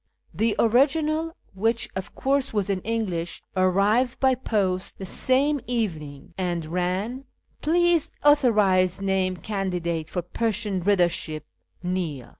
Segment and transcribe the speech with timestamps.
[0.33, 6.65] The original, which, of course, was in English, arrived by post the same evening, and
[6.65, 7.25] ran
[7.61, 11.45] —"Please authorise name candidate for Persian readership,
[11.83, 12.29] Neil."